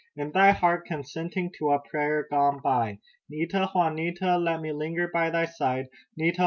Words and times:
In 0.15 0.31
thy 0.31 0.49
heart 0.49 0.87
consenting 0.87 1.51
to 1.59 1.69
a 1.69 1.79
prayer 1.79 2.25
gone 2.27 2.59
by! 2.59 2.97
Nita! 3.29 3.69
Juanita! 3.75 4.35
Let 4.39 4.59
me 4.59 4.71
linger 4.71 5.07
by 5.07 5.29
thy 5.29 5.45
side. 5.45 5.89
Nita! 6.17 6.39